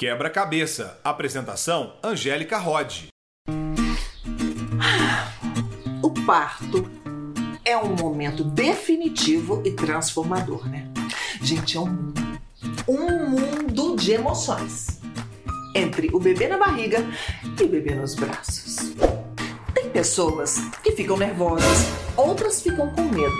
[0.00, 0.98] Quebra-cabeça.
[1.04, 3.08] Apresentação: Angélica Rod.
[6.02, 6.90] O parto
[7.62, 10.88] é um momento definitivo e transformador, né?
[11.42, 12.14] Gente, é um,
[12.88, 15.02] um mundo de emoções
[15.76, 17.06] entre o bebê na barriga
[17.60, 18.94] e o bebê nos braços.
[19.74, 23.36] Tem pessoas que ficam nervosas, outras ficam com medo.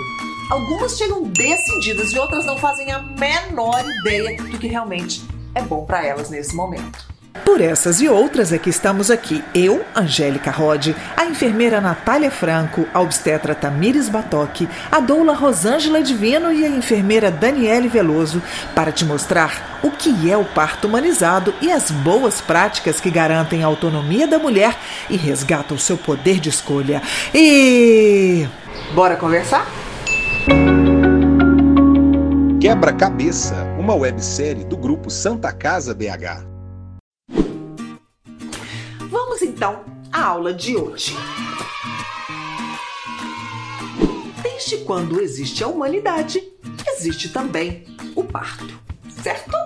[0.51, 5.85] Algumas chegam decididas e outras não fazem a menor ideia do que realmente é bom
[5.85, 7.11] para elas nesse momento.
[7.45, 9.43] Por essas e outras é que estamos aqui.
[9.55, 16.51] Eu, Angélica Rod, a enfermeira Natália Franco, a obstetra Tamires Batoque, a doula Rosângela Divino
[16.51, 18.41] e a enfermeira Daniele Veloso,
[18.75, 23.63] para te mostrar o que é o parto humanizado e as boas práticas que garantem
[23.63, 24.77] a autonomia da mulher
[25.09, 27.01] e resgatam o seu poder de escolha.
[27.33, 28.45] E.
[28.93, 29.65] Bora conversar?
[32.59, 36.45] Quebra-cabeça, uma websérie do grupo Santa Casa BH.
[39.09, 41.17] Vamos então à aula de hoje.
[44.43, 46.47] Desde quando existe a humanidade,
[46.89, 47.83] existe também
[48.15, 48.79] o parto,
[49.23, 49.57] certo?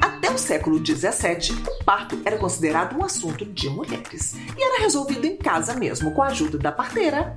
[0.00, 5.26] Até o século XVII, o parto era considerado um assunto de mulheres e era resolvido
[5.26, 7.36] em casa mesmo, com a ajuda da parteira,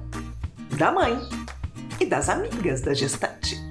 [0.78, 1.20] da mãe
[2.00, 3.65] e das amigas da gestante.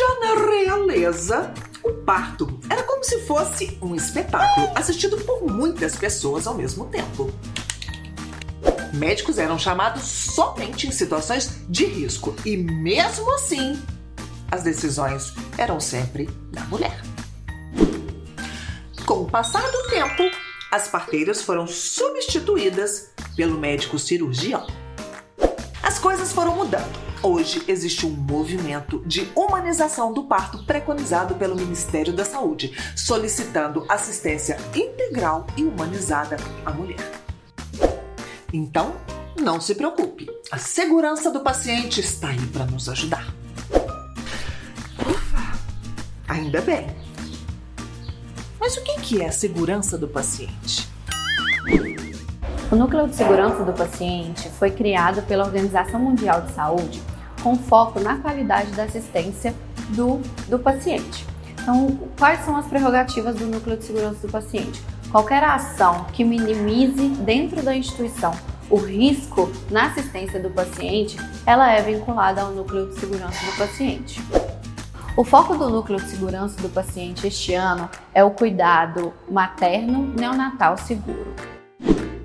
[0.00, 1.52] Já na realeza,
[1.84, 7.30] o parto era como se fosse um espetáculo assistido por muitas pessoas ao mesmo tempo.
[8.94, 13.78] Médicos eram chamados somente em situações de risco e, mesmo assim,
[14.50, 17.02] as decisões eram sempre da mulher.
[19.04, 20.34] Com o passar do tempo,
[20.72, 24.66] as parteiras foram substituídas pelo médico cirurgião.
[25.82, 27.09] As coisas foram mudando.
[27.22, 34.56] Hoje existe um movimento de humanização do parto preconizado pelo Ministério da Saúde, solicitando assistência
[34.74, 37.12] integral e humanizada à mulher.
[38.50, 38.96] Então,
[39.38, 43.26] não se preocupe, a segurança do paciente está aí para nos ajudar.
[45.06, 45.58] Ufa,
[46.26, 46.86] ainda bem.
[48.58, 50.88] Mas o que é a segurança do paciente?
[52.72, 57.02] O Núcleo de Segurança do Paciente foi criado pela Organização Mundial de Saúde
[57.42, 59.54] com foco na qualidade da assistência
[59.90, 61.26] do, do paciente.
[61.62, 64.82] Então, quais são as prerrogativas do Núcleo de Segurança do Paciente?
[65.10, 68.32] Qualquer ação que minimize dentro da instituição
[68.70, 74.22] o risco na assistência do paciente, ela é vinculada ao Núcleo de Segurança do Paciente.
[75.16, 80.78] O foco do Núcleo de Segurança do Paciente este ano é o cuidado materno neonatal
[80.78, 81.34] seguro.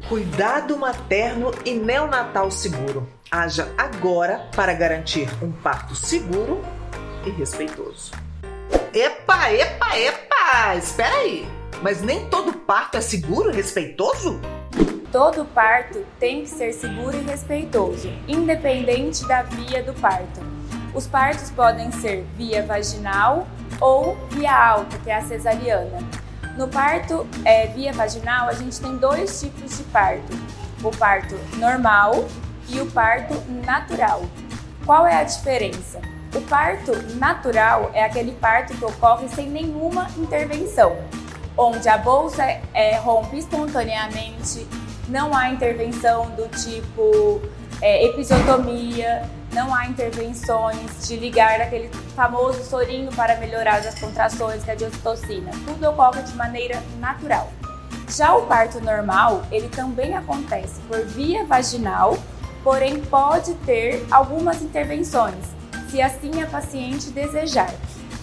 [0.08, 3.10] Cuidado materno e neonatal seguro.
[3.32, 6.62] Haja agora para garantir um parto seguro
[7.26, 8.12] e respeitoso.
[8.94, 10.76] Epa, epa, epa!
[10.76, 11.50] Espera aí!
[11.82, 14.40] Mas nem todo parto é seguro e respeitoso?
[15.12, 20.40] Todo parto tem que ser seguro e respeitoso, independente da via do parto.
[20.94, 23.48] Os partos podem ser via vaginal
[23.82, 25.98] ou via alta, que é a cesariana.
[26.56, 30.34] No parto é, via vaginal, a gente tem dois tipos de parto:
[30.82, 32.26] o parto normal
[32.70, 33.34] e o parto
[33.66, 34.24] natural.
[34.86, 36.00] Qual é a diferença?
[36.34, 40.96] O parto natural é aquele parto que ocorre sem nenhuma intervenção,
[41.58, 42.44] onde a bolsa
[42.74, 44.66] é, rompe espontaneamente,
[45.08, 47.42] não há intervenção do tipo
[47.82, 54.70] é, episiotomia, não há intervenções de ligar aquele famoso sorinho para melhorar as contrações, que
[54.70, 55.50] é a diocitocina.
[55.66, 57.50] Tudo ocorre de maneira natural.
[58.10, 62.18] Já o parto normal, ele também acontece por via vaginal,
[62.66, 65.46] porém pode ter algumas intervenções,
[65.90, 67.74] se assim a paciente desejar,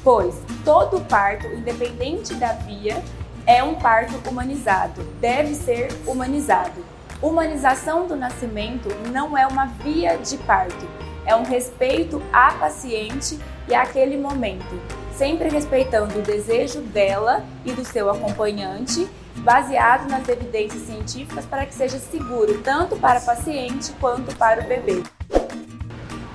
[0.04, 3.02] pois todo parto, independente da via,
[3.46, 6.84] é um parto humanizado, deve ser humanizado.
[7.22, 10.86] Humanização do nascimento não é uma via de parto,
[11.24, 13.38] é um respeito à paciente
[13.68, 14.80] e àquele momento,
[15.16, 21.74] sempre respeitando o desejo dela e do seu acompanhante, baseado nas evidências científicas para que
[21.74, 25.02] seja seguro tanto para a paciente quanto para o bebê.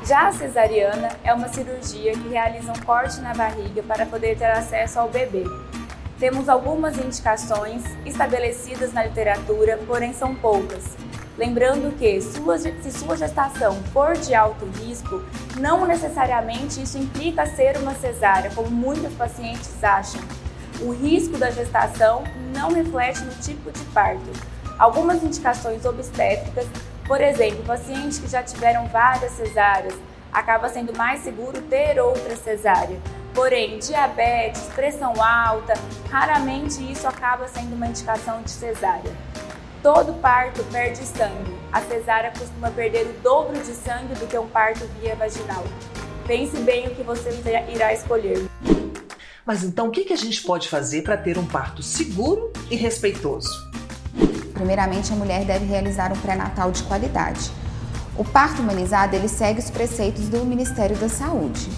[0.06, 4.46] Já a cesariana é uma cirurgia que realiza um corte na barriga para poder ter
[4.46, 5.44] acesso ao bebê.
[6.18, 10.96] Temos algumas indicações estabelecidas na literatura, porém são poucas.
[11.38, 15.22] Lembrando que se sua gestação for de alto risco,
[15.60, 20.22] não necessariamente isso implica ser uma cesárea, como muitos pacientes acham.
[20.82, 22.24] O risco da gestação
[22.56, 24.32] não reflete no tipo de parto.
[24.80, 26.66] Algumas indicações obstétricas,
[27.06, 29.94] por exemplo, pacientes que já tiveram várias cesáreas,
[30.32, 32.98] acaba sendo mais seguro ter outra cesárea
[33.38, 35.76] Porém, diabetes, pressão alta,
[36.10, 39.12] raramente isso acaba sendo uma indicação de cesárea.
[39.88, 41.56] Todo parto perde sangue.
[41.72, 45.64] A cesárea costuma perder o dobro de sangue do que um parto via vaginal.
[46.26, 47.30] Pense bem o que você
[47.74, 48.50] irá escolher.
[49.46, 53.48] Mas então o que a gente pode fazer para ter um parto seguro e respeitoso?
[54.54, 57.50] Primeiramente, a mulher deve realizar um pré-natal de qualidade.
[58.18, 61.70] O parto humanizado ele segue os preceitos do Ministério da Saúde.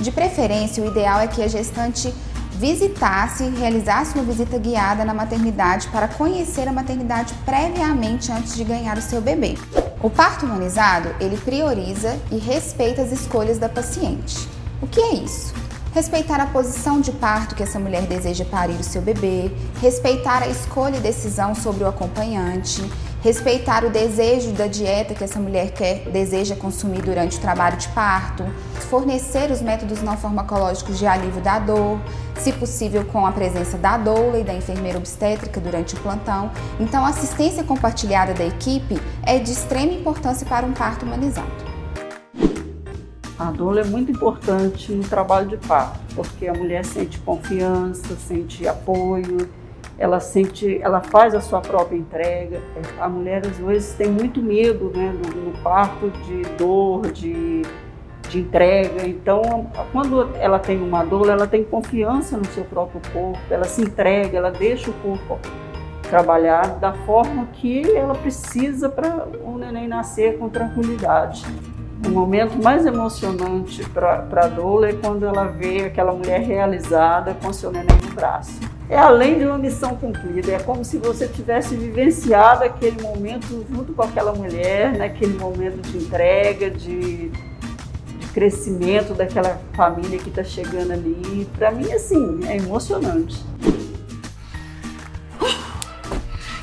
[0.00, 2.14] De preferência, o ideal é que a gestante
[2.58, 8.98] visitasse, realizasse uma visita guiada na maternidade para conhecer a maternidade previamente antes de ganhar
[8.98, 9.56] o seu bebê.
[10.02, 14.48] O parto humanizado, ele prioriza e respeita as escolhas da paciente.
[14.82, 15.54] O que é isso?
[15.94, 20.48] Respeitar a posição de parto que essa mulher deseja parir o seu bebê, respeitar a
[20.48, 22.82] escolha e decisão sobre o acompanhante,
[23.20, 27.88] respeitar o desejo da dieta que essa mulher quer, deseja consumir durante o trabalho de
[27.88, 28.44] parto,
[28.88, 31.98] fornecer os métodos não farmacológicos de alívio da dor,
[32.36, 36.50] se possível com a presença da doula e da enfermeira obstétrica durante o plantão.
[36.78, 41.68] Então, a assistência compartilhada da equipe é de extrema importância para um parto humanizado.
[43.38, 48.66] A doula é muito importante no trabalho de parto, porque a mulher sente confiança, sente
[48.66, 49.48] apoio,
[49.98, 52.62] ela sente, ela faz a sua própria entrega.
[53.00, 57.62] A mulher às vezes tem muito medo, né, no, no parto de dor, de,
[58.28, 59.06] de entrega.
[59.06, 63.82] Então, quando ela tem uma doula, ela tem confiança no seu próprio corpo, ela se
[63.82, 65.38] entrega, ela deixa o corpo
[66.08, 71.44] trabalhar da forma que ela precisa para o neném nascer com tranquilidade.
[72.04, 77.52] O momento mais emocionante para a doula é quando ela vê aquela mulher realizada com
[77.52, 78.60] seu neném no braço.
[78.88, 83.92] É além de uma missão cumprida, é como se você tivesse vivenciado aquele momento junto
[83.92, 90.92] com aquela mulher, naquele momento de entrega, de, de crescimento daquela família que está chegando
[90.92, 91.46] ali.
[91.58, 93.44] Para mim, assim, é emocionante.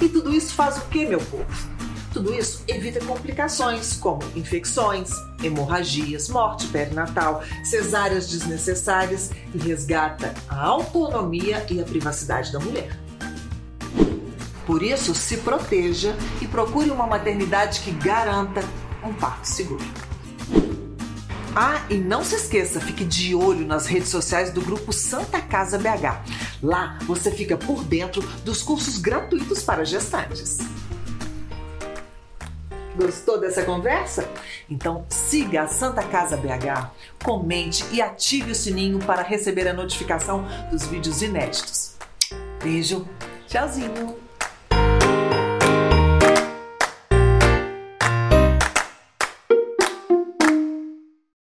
[0.02, 1.75] E tudo isso faz o que, meu povo?
[2.16, 5.10] Tudo isso evita complicações como infecções,
[5.44, 12.98] hemorragias, morte perinatal, cesáreas desnecessárias e resgata a autonomia e a privacidade da mulher.
[14.66, 18.64] Por isso, se proteja e procure uma maternidade que garanta
[19.04, 19.84] um parto seguro.
[21.54, 25.78] Ah, e não se esqueça, fique de olho nas redes sociais do grupo Santa Casa
[25.78, 26.64] BH.
[26.64, 30.60] Lá você fica por dentro dos cursos gratuitos para gestantes.
[32.96, 34.28] Gostou dessa conversa?
[34.70, 36.92] Então siga a Santa Casa BH,
[37.24, 41.96] comente e ative o sininho para receber a notificação dos vídeos inéditos.
[42.64, 43.08] Beijo,
[43.48, 44.25] tchauzinho!